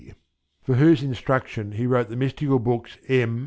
for 0.63 0.73
whose 0.77 1.03
instruction 1.03 1.73
he 1.73 1.85
wrote 1.85 2.09
the 2.09 2.15
mystical 2.15 2.57
books 2.57 2.97
M. 3.07 3.39